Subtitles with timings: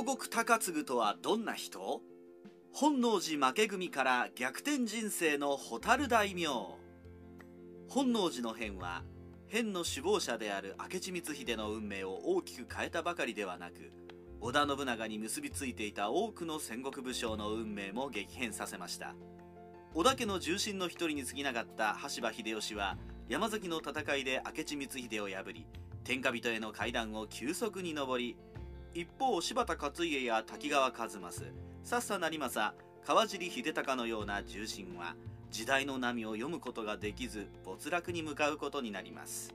[0.00, 2.00] 京極高次とはどんな人？
[2.72, 6.46] 本能寺負け組から逆転人生の蛍大名。
[7.86, 9.02] 本能寺の変は
[9.46, 13.92] 変の首謀者である明智光秀の運命を大きく変えたばかりではなく
[14.40, 19.14] 織田信長に結びついていた多くの戦国武将の運命も激変させました。
[19.92, 22.96] 織田家の重臣の一人に過ぎなかった羽柴秀吉は
[23.28, 25.66] 山崎の戦いで明智光秀を破り
[26.04, 28.36] 天下人への階段を急速に上り
[28.92, 31.20] 一方柴田勝家や滝川一益
[31.84, 32.74] 笹成政
[33.06, 35.14] 川尻秀隆のような重臣は
[35.50, 39.54] 時代の波を読むことができず没落に向かうことになります。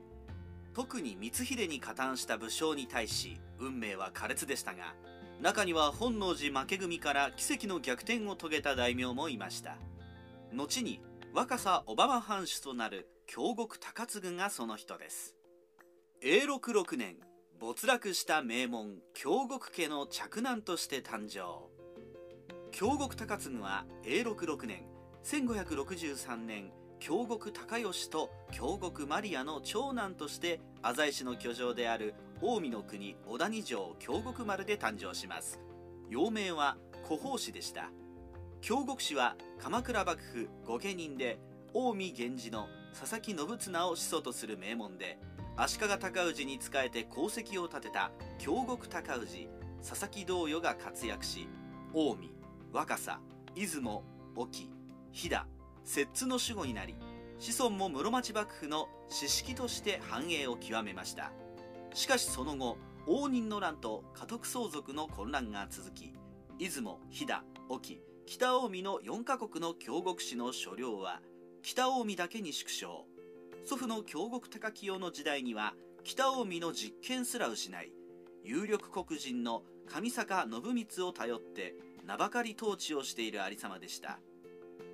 [0.73, 4.93] 特に光秀に加担した武将に対し運命は苛烈でしたが
[5.41, 9.77] 中には本能寺負け組から奇跡の逆転を遂げた大名もいました。
[10.53, 11.01] 後に
[11.33, 15.35] 若狭小浜藩主となる京極高次がその人です。
[16.21, 17.17] 永禄6年
[17.59, 21.69] 没落した名門京極家の嫡男として誕生。
[22.71, 24.83] 京極高次は永禄6年
[25.23, 35.61] 1563年京極高義と京極マリアの長男として浅井市の居城である近江の国小谷城京極丸で誕生します。
[36.09, 36.75] 幼名は
[37.07, 37.89] 古宝氏でした。
[38.59, 41.39] 京極氏は鎌倉幕府御家人で
[41.71, 45.17] 近江源氏の佐々木信綱を始祖とする名門で
[45.57, 49.49] 足利尊氏に仕えて功績を立てた京極尊氏
[49.87, 51.47] 佐々木道与が活躍し
[51.93, 53.19] 近江若狭
[53.55, 54.03] 出雲
[54.35, 54.69] 沖
[55.11, 55.43] 飛騨
[55.85, 56.95] 摂津の守護になり
[57.39, 61.31] 子孫も室町幕府の史式として繁栄を極めました。
[61.93, 66.13] しかしその後応仁の乱と家督相続の混乱が続き
[66.59, 67.39] 出雲飛騨
[67.69, 71.21] 沖北近江の4カ国の京極氏の所領は
[71.61, 73.05] 北近江だけに縮小。
[73.67, 75.73] 祖父の京極高清の時代には
[76.03, 77.91] 北近江の実権すら失い
[78.43, 81.73] 有力黒人の上坂信光を頼って
[82.05, 84.19] 名ばかり統治をしている有様でした。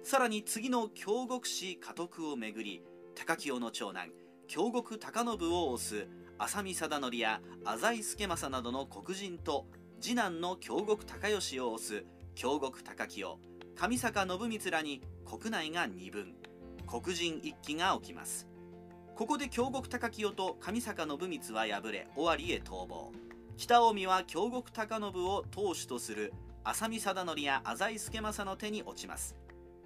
[0.03, 2.81] さらに次の京極氏家督をめぐり
[3.13, 4.09] 高清の長男
[4.47, 6.07] 京極高信を推す
[6.37, 9.65] 浅見貞則や浅井助政などの黒人と
[9.99, 12.05] 次男の京極高義を推す
[12.35, 13.37] 京極高清
[13.75, 16.35] 上坂信光らに国内が二分
[16.87, 18.47] 黒人一揆が起きます。
[19.21, 23.11] ここで京極高清と上坂信光は敗れ尾張へ逃亡。
[23.55, 26.33] 北近江は京極高信を当主とする
[26.63, 29.35] 浅見貞則や浅井助政の手に落ちます。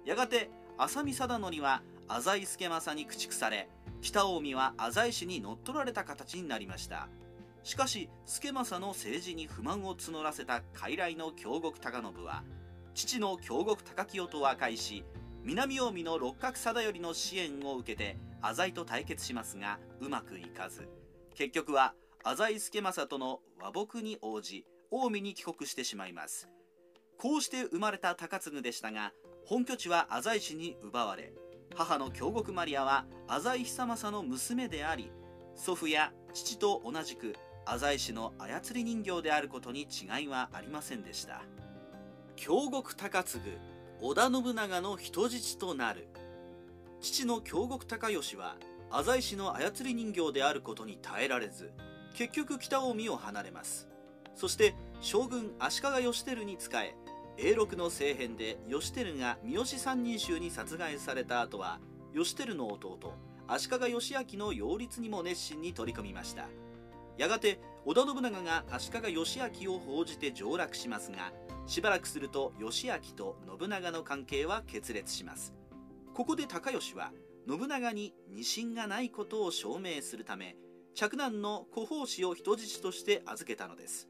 [0.06, 0.48] やがて
[0.78, 3.68] 浅見貞則は浅井助政に駆逐され
[4.00, 7.10] 北近江は浅井氏に乗っ取られた形になりました。
[7.62, 12.42] しかし助政の政治に不満を募らせた傀儡の京極高信は
[12.94, 15.04] 父の京極高清と和解し
[15.46, 20.88] 南近江の六角貞頼の支援を受けて浅井と対決しますがうまくいかず。
[21.36, 26.48] 結局は浅井助政との和睦に応じ近江に帰国してしまいます。
[27.16, 29.12] こうして生まれた高次でしたが
[29.44, 31.32] 本拠地は浅井市に奪われ
[31.76, 35.12] 母の京極マリアは浅井久政の娘であり
[35.54, 37.36] 祖父や父と同じく
[37.66, 41.42] 浅井市の操り人形であることに違いはありませんでした。
[42.34, 43.40] 京極高次
[44.08, 46.06] 織田信長の人質となる。
[47.00, 48.54] 父の京極高義は
[48.88, 51.72] 浅井市の操り人形であることに耐えられず
[52.14, 53.88] 結局北近江を離れます。
[54.36, 56.94] そして将軍足利義輝に仕え
[57.36, 61.80] 永禄の政変で義輝が三好三人衆に殺害された後は
[62.14, 63.12] 義輝の弟
[63.48, 66.46] 足利義昭の擁立にも熱心に取り組みました。
[67.18, 71.32] やがて織田信長が足利義昭を報じて上洛しますが
[71.66, 75.52] しばらくすると義昭と信長の関係は決裂します。
[76.14, 77.12] ここで高義は
[77.48, 80.56] 信長に二心がないことを証明するため
[80.94, 84.08] 嫡男の古宝氏を人質として預けたのです。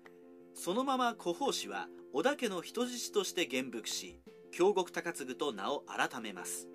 [0.54, 4.20] そのまま古宝氏は織田家の人質として元服し
[4.52, 6.68] 京極高次と名を改めます。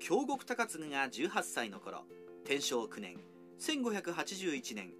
[0.00, 2.04] 京極高次が18歳の頃
[2.44, 3.16] 天正9年
[3.60, 4.92] 1581年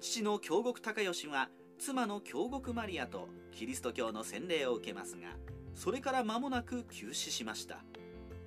[0.00, 5.28] 父の京極高義は妻の京極マリアとキリスト教の洗礼を受けますが
[5.74, 7.84] それから間もなく急死しました。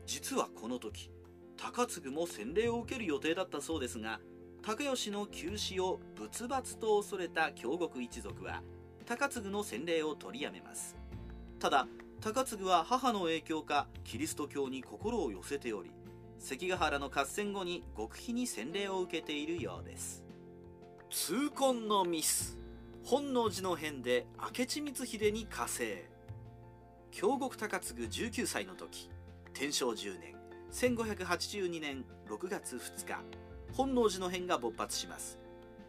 [0.05, 1.11] 実はこの時
[1.55, 4.19] 高次も洗礼を受ける予定だったそうですが
[4.65, 8.63] 高義の急死を仏罰と恐れた京極一族は
[9.07, 10.95] 高次の洗礼を取りやめます。
[11.59, 11.87] ただ
[12.21, 15.91] 高次は母の影響かキリスト教に心を寄せており
[16.37, 20.23] 関ヶ原の合戦後に極秘に洗礼を受けているようです。
[21.09, 22.58] 痛恨のミス。
[23.09, 26.07] 本能寺の変で明智光秀に加勢。
[27.09, 29.09] 京極高次19歳の時
[29.51, 30.35] 天正10年
[30.71, 33.15] 1582年6月2日
[33.73, 35.39] 本能寺の変が勃発します。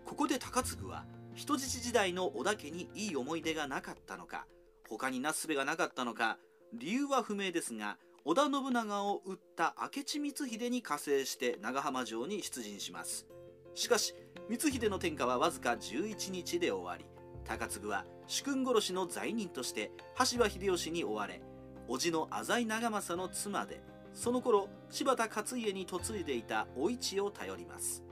[0.07, 4.47] ここで高次は人質時代の織田家にいい思い出がなかったのか
[4.89, 6.39] 他になすすべがなかったのか
[6.73, 13.27] 理由は不明ですが織田信長を討った明智光秀に加勢して長浜城に出陣します。
[13.75, 14.15] しかし
[14.51, 17.05] 光秀の天下はわずか11日で終わり
[17.47, 21.41] 高次は主君殺しの罪人として羽柴秀吉に追われ
[21.87, 23.81] 叔父の浅井長政の妻で
[24.13, 28.03] その頃柴田勝家に嫁いでいたお市を頼ります。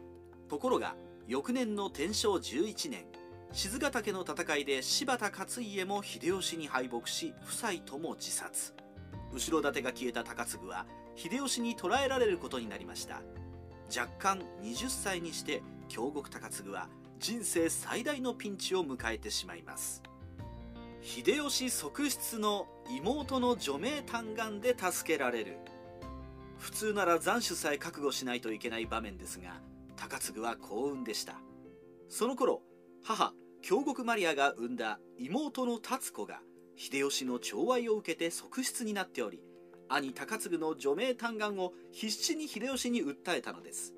[0.49, 0.95] ところが
[1.27, 3.07] 翌年の天正11年
[3.51, 8.75] 静ヶ岳の戦いで柴田勝家も秀吉に敗北し夫妻とも自殺。
[9.33, 10.87] 後ろ盾が消えた高次は
[11.17, 13.23] 秀吉に捕らえられることになりました。
[13.89, 16.89] 若干20歳にして京極高次は
[17.19, 20.03] 人生最大のピンチを迎えてしまいます。
[21.03, 25.57] 秀吉側室の妹の除名嘆願で助けられる。
[26.59, 29.61] 普通なら斬首さえ覚悟しないといけない場面ですが
[29.97, 31.37] 高次は幸運でした。
[32.09, 32.63] その頃
[33.05, 33.33] 母
[33.63, 36.41] 京極マリアが産んだ妹の達子が
[36.77, 39.41] 秀吉の寵愛を受けて側室になっており
[39.89, 43.95] 兄高次の除名嘆願を必死に秀吉に訴えたのです。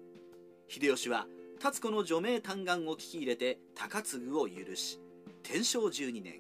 [0.69, 1.27] 秀吉は
[1.61, 4.99] 達子の除名嘆願を聞き入れて高次を許し
[5.43, 6.37] 天正12年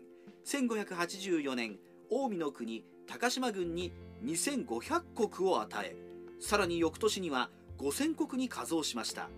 [0.47, 1.77] 1584年
[2.09, 3.93] 近江の国高島郡に
[4.25, 5.95] 2500石を与え
[6.41, 9.29] さらに翌年には5000石に加増しました。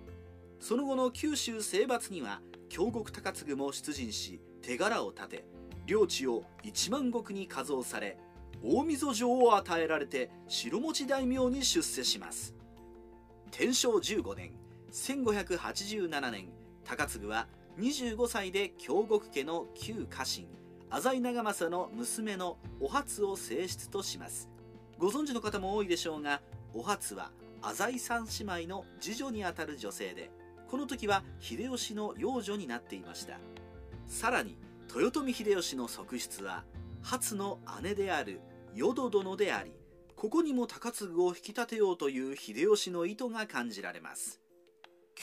[0.61, 5.45] その後の九州征伐には京極高次も出陣し手柄を立て
[5.87, 8.17] 領地を1万石に加増され
[8.63, 12.55] 大溝城を与えられて白持大名に出世します。
[13.51, 14.62] 天正15年
[14.93, 16.51] 1587年
[16.85, 17.49] 高次は
[17.79, 20.47] 25歳で京極家の旧家臣
[20.91, 24.51] 浅井長政の娘のお初を正室とします。
[24.99, 26.43] ご存知の方も多いでしょうが
[26.75, 27.31] お初は
[27.63, 30.31] 浅井三姉妹の次女にあたる女性で
[30.71, 33.39] この時は秀吉の養女になっていました。
[34.07, 34.59] さらに
[34.95, 36.65] 豊臣秀吉の側室は
[37.01, 38.41] 初の姉である
[38.75, 39.73] 淀殿であり
[40.17, 44.42] ここにも高次を引き立てようという秀吉の意図が感じられます。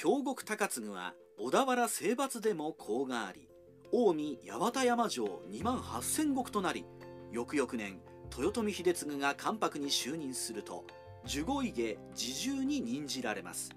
[0.01, 3.49] 京極高次は小田原征伐でも功があり
[3.91, 6.85] 近江八幡山城2万8000石となり
[7.33, 7.99] 翌々年
[8.37, 10.85] 豊臣秀次が関白に就任すると
[11.27, 13.71] 守護位下侍従に任じられます。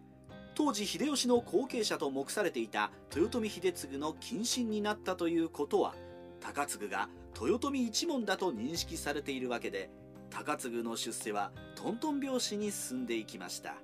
[0.54, 5.96] 当時秀吉の後継者と目されていた豊臣秀次の謹慎になったということは
[6.40, 9.90] 高次が豊臣一門だと認識されているわけで
[10.30, 13.74] 高次の出世はトントン拍子に進んでいきました。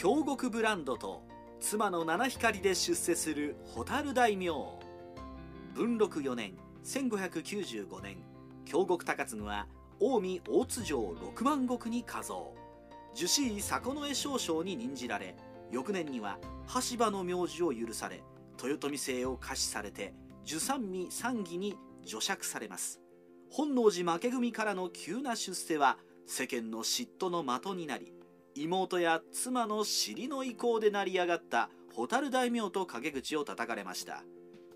[0.00, 1.24] 京極ブランドと
[1.58, 4.52] 妻の七光で出世する蛍大名。
[5.74, 6.52] 文禄4年
[6.84, 8.18] 1595年
[8.64, 9.66] 京極高次は
[9.98, 12.54] 近江大津城6万石に加増
[13.12, 15.34] 樹脂井迫江少将に任じられ
[15.72, 18.22] 翌年には羽柴の名字を許され
[18.62, 21.74] 豊臣姓を可視されて従三味三義に
[22.04, 23.00] 除釈されます。
[23.50, 28.12] 本能寺負け組からの急な出世は世間の嫉妬の的になり
[28.60, 34.24] 妹や妻の尻の意向で成り上がった蛍大名と陰口を叩かれました。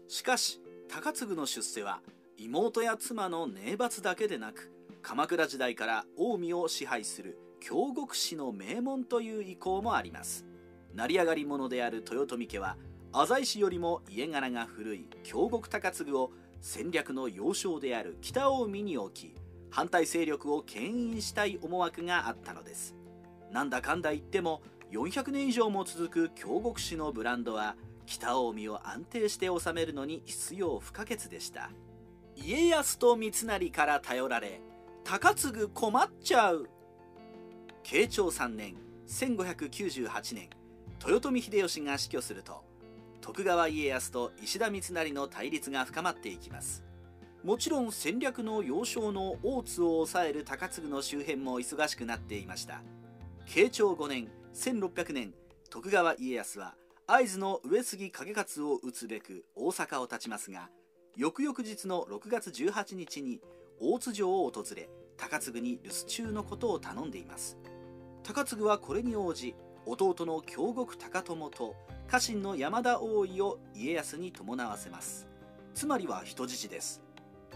[0.06, 2.00] しかし高次の出世は
[2.36, 4.70] 妹や妻の寧罰だけでなく
[5.02, 10.44] 鎌倉時代から近江を支配する京極氏の名門という意向もあります。
[10.94, 12.76] 成り上がり者である豊臣家は
[13.12, 16.30] 浅井氏よりも家柄が古い京極高次を
[16.60, 19.34] 戦略の要衝である北近江に置き
[19.70, 22.94] 反対勢力を牽引したい思惑があったのです。
[23.52, 31.70] なんだかんだ言っても400年以上も続く京極氏のブランドは北近江を安定して治めるのに必要不可欠でした。
[32.34, 34.60] 家康と三成から頼られ
[35.04, 36.68] 高次困っちゃう。
[37.82, 40.48] 慶長3年1598年
[41.06, 42.64] 豊臣秀吉が死去すると
[43.20, 46.82] 徳川家康と石田三成の対立が深まっていきます。
[47.44, 52.82] もちろん戦略の要衝の大津を抑える高次の周辺も忙しくなっていました。
[53.46, 55.34] 慶長5年1600年
[55.70, 56.74] 徳川家康は
[57.06, 60.70] 会津の上杉景勝を討つべく大阪を立ちますが
[61.16, 63.40] 翌々日の6月18日に
[63.80, 67.58] 大津城を訪れ高次に留守中のことを頼んでいます。
[68.26, 71.74] 高次はこれに応じ弟の京極高友と
[72.08, 75.28] 家臣の山田大井を家康に伴わせます。
[75.74, 77.02] つまりは人質です。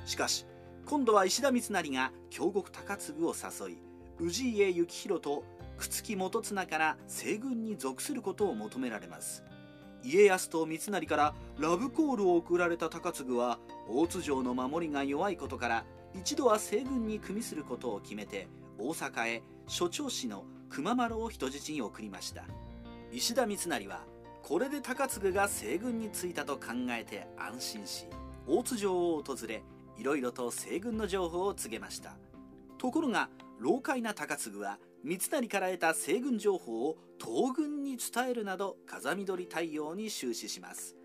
[0.04, 0.46] しかし
[0.84, 3.78] 今度は石田三成が京極高次を誘い
[4.18, 5.44] 氏家幸宏と
[5.78, 9.44] 朽木元綱から西軍に属することを求められます。
[10.02, 18.46] 家康と三成からラブコールを送られた高次は大津城の守りが弱いことから一度は西軍に組みすることを決めて
[18.78, 22.44] 大阪へ所長氏の熊丸を人質に送りました。
[23.10, 24.04] 石田三成は
[24.42, 28.06] これで高次が西軍に着いたと考えて安心し
[28.46, 29.64] 大津城を訪れ
[29.98, 32.16] いろいろと西軍の情報を告げました。
[32.78, 33.28] ところが
[33.58, 40.96] 老快な高次は三成から得た西軍情報を東軍に伝えるなど風見鶏対応に終始します。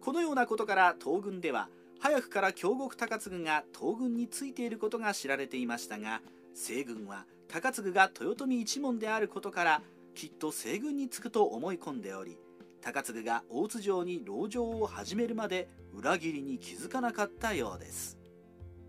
[0.00, 1.68] このようなことから東軍では
[1.98, 6.22] 早くから京極高次が東軍についていることが知られていましたが
[6.54, 9.82] 西軍は高次が豊臣一門であることから
[10.14, 12.38] きっと西軍につくと思い込んでおり
[12.80, 18.18] 高次が大津城に籠城を始めるまで裏切りに気づかなかったようです。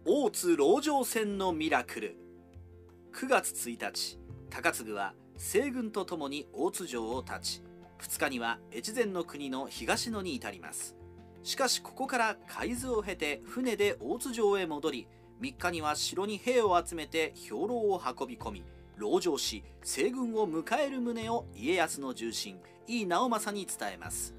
[0.05, 2.15] 大津籠城戦のミラクル。
[3.13, 4.21] 9月1日。
[4.51, 7.63] 高次は西軍と共に大津城を立ち
[8.00, 10.96] 2日には越前の国の東野に至ります。
[11.41, 15.08] しかしここから海津を経て船で大津城へ戻り
[15.41, 18.63] 3日には城に兵を集めて兵糧を運び込み
[19.00, 24.36] 籠城し西軍を迎える旨を家康の重臣井伊直政に伝えます。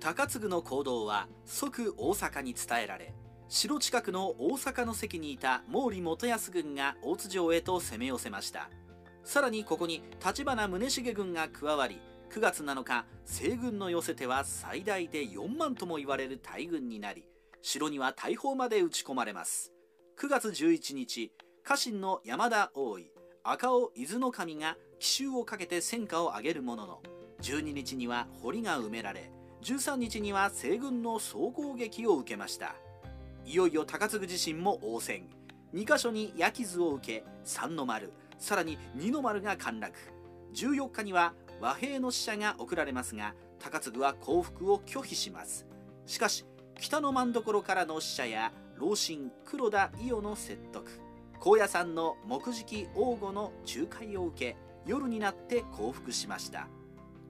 [0.00, 3.12] 高次の行動は即大阪に伝えられ
[3.48, 8.70] 城近くの大阪の関にいた毛利元康軍が大津城へと攻め寄せました。
[9.26, 12.00] さらにここに立花宗茂軍が加わり
[12.32, 17.24] 9月7日西軍の寄せては最大で4万とも言われる大軍になり
[17.60, 19.72] 城には大砲まで撃ち込まれます。
[20.16, 21.32] 9月11日
[21.64, 23.10] 家臣の山田大井
[23.42, 27.02] 赤尾伊豆の神が奇襲をかけて戦果を上げるものの
[27.42, 29.32] 12日には堀が埋められ
[29.64, 32.76] 13日には西軍の総攻撃を受けました。
[33.44, 35.28] いよいよ高次自身も応戦。
[35.74, 38.12] 2カ所に焼き図を受け3の丸。
[38.38, 39.96] さらに2の丸が陥落。
[40.54, 45.66] 14日には和平の使者が送られますが高次は降伏を拒否します。
[46.06, 46.44] しかし
[46.78, 51.00] 北の真ん所からの使者や老臣黒田伊代の説得。
[51.38, 56.68] 高野山の木敷王吾の仲介を受け夜になって降伏しました。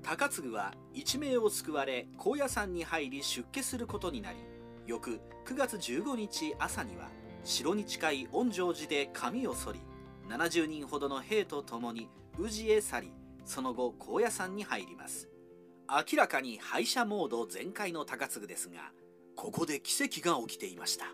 [0.09, 4.39] 高次は一命を救われ高野山に入り出家することになり
[4.87, 7.09] 翌9月15日朝には
[7.43, 9.81] 城に近い御城寺で髪を剃り
[10.29, 13.13] 70人ほどの兵と共に宇治へ去り
[13.45, 15.29] その後高野山に入ります。
[15.89, 18.91] 明らかに敗者モード全開の高次ですが
[19.37, 21.07] ここで奇跡が起きていました。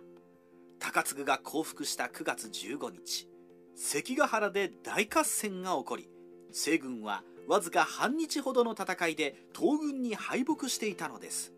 [0.79, 3.29] 高次が降伏した9月15日
[3.77, 6.09] 関ヶ原で大合戦が起こり
[6.51, 11.53] 西軍はわずか半日ほどの戦いで東軍に敗北していたのです。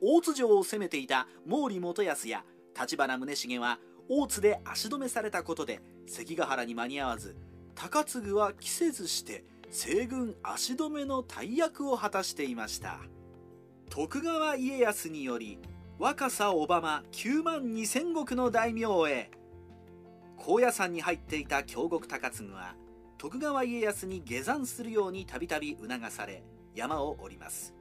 [0.00, 2.44] 大津城を攻めていた毛利元康や
[2.78, 3.78] 立花宗茂は
[4.08, 7.36] 大津で足止めされたことで関ヶ原に間に合わず
[7.74, 13.00] 高次は期せずして西軍足止めの大役を果たしていました。
[13.88, 15.58] 徳川家康により
[15.98, 19.30] 若さ小浜9万2千石の大名へ。
[20.36, 22.74] 高野山に入っていた京極高次は
[23.16, 26.42] 徳川家康に下山するようにたびたび促され
[26.74, 27.74] 山を降ります。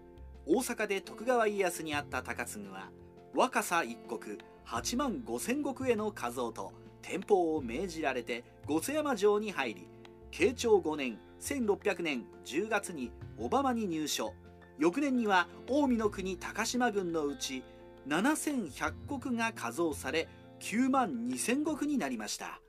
[0.45, 2.89] 大阪で徳川家康に会った高次は
[3.33, 4.37] 若さ一国
[4.71, 9.87] 8万5000石への加増と天保を命じられて御津山城に入り
[10.31, 14.33] 慶長5年1600年10月に小浜に入所。
[14.79, 17.63] 翌年には近江の国高島軍のうち
[18.07, 20.29] 7100石が加増され
[20.61, 22.61] 9万2000石になりました。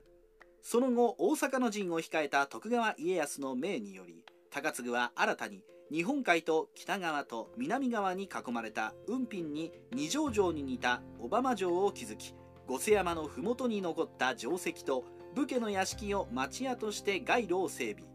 [0.61, 12.33] その後大阪の陣を控えた徳川家康の命により高次は新たに日本海と北側と南側に囲まれた雲浜に二条城に似た小浜城を築き
[12.67, 15.03] 御瀬山の麓に残った城跡と
[15.35, 18.07] 武家の屋敷を町屋として街路を整備。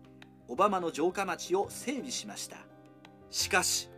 [0.49, 2.57] 小浜の城下町を整備しました。
[3.31, 3.89] しかし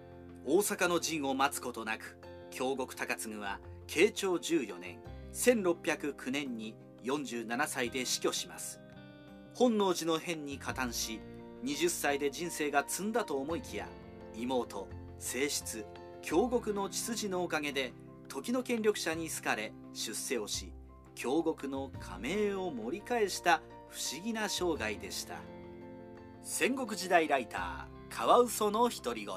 [0.44, 2.18] 大阪の陣を待つことなく
[2.50, 4.98] 京極高次は慶長14年
[5.32, 8.78] 1609年に47歳で死去します。
[9.54, 11.18] 本能寺の変に加担し
[11.64, 13.86] 20歳で人生が積んだと思いきや
[14.34, 14.88] 妹
[15.18, 15.84] 正室
[16.22, 17.92] 京極の血筋のおかげで
[18.28, 20.72] 時の権力者に好かれ出世をし
[21.14, 25.34] 京極の加盟を盛り返した不思議な生涯でした。
[26.42, 29.36] 戦国時代ライターカワウソの独り言。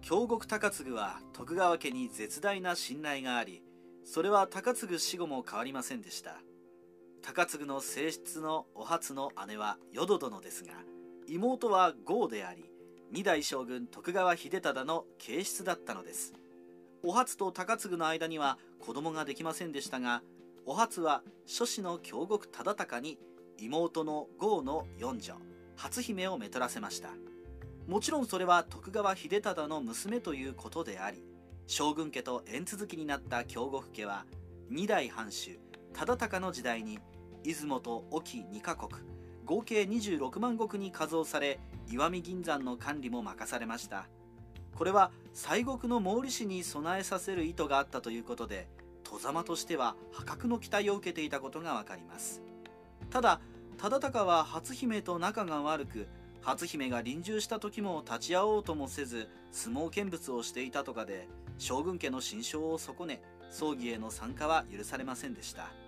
[0.00, 3.62] 京極高次は徳川家に絶大な信頼があり
[4.04, 6.40] それは高次死後も変わりませんでした。
[7.26, 10.74] 高次の正室のお初の姉は淀殿ですが
[11.26, 12.70] 妹は豪であり
[13.10, 16.34] 二代将軍徳川秀忠の継室だったのです。
[17.02, 20.22] お初と高次の間には子供ができませんでしたが
[20.66, 23.18] お初は諸子の京極忠敬に
[23.58, 25.34] 妹の豪の四女
[25.74, 27.08] 初姫をめとらせました。
[27.88, 31.24] もちろんそれは徳川秀忠の娘ということであり
[31.66, 34.26] 将軍家と縁続きになった京極家は
[34.70, 35.58] 二代藩主
[35.92, 37.00] 忠敬の時代に
[37.46, 39.00] 出雲と沖2カ国
[39.44, 44.08] 合計26万石に加増され石見銀山の管理も任されました。
[44.74, 48.66] これは西国の毛利氏に備えさせる意図があったということで
[49.04, 52.42] 戸様としては破格の期待を受けていたことがわかります。
[53.10, 53.40] ただ
[53.78, 56.08] 忠敬は初姫と仲が悪く
[56.42, 65.85] 初姫が臨終した時も立ち会おうともせず相撲見物をしていたとかで将軍家の心象を損ね葬儀への参加は許されませんでした。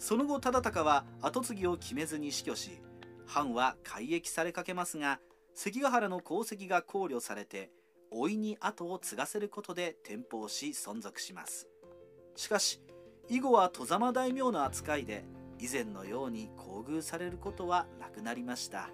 [0.00, 2.80] その後忠敬は跡継ぎを決めずに死去し
[3.26, 5.20] 藩は改易されかけますが
[5.54, 7.70] 関ヶ原の功績が考慮されて
[8.10, 11.68] 老いに後を継がせることで転覆し存続します。
[12.34, 12.80] しかし
[13.28, 15.24] 以後は外様大名の扱いで
[15.60, 18.88] 以前のように厚遇されることはなくなりました。